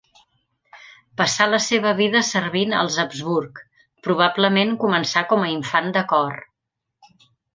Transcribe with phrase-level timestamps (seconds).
[1.21, 3.61] Passà la seva vida servint als Habsburg,
[4.09, 6.35] probablement començà com a infant de cor.